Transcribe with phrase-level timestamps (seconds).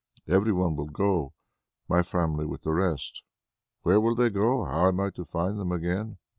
[0.27, 1.33] Every one will go;
[1.87, 3.21] my family with the rest.
[3.83, 4.65] Where will they go?
[4.65, 6.17] How am I to find them again?